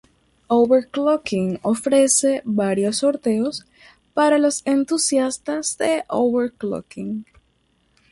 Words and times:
Overclocking 0.49 1.59
ofrece 1.61 2.41
varios 2.43 2.97
sorteos 2.97 3.67
para 4.15 4.39
los 4.39 4.63
entusiastas 4.65 5.77
de 5.77 6.05
overclocking. 6.07 7.27